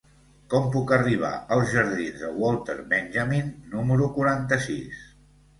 Com 0.53 0.63
puc 0.75 0.93
arribar 0.97 1.33
als 1.57 1.75
jardins 1.75 2.17
de 2.23 2.31
Walter 2.39 2.77
Benjamin 2.95 3.55
número 3.75 4.09
quaranta-sis? 4.17 5.07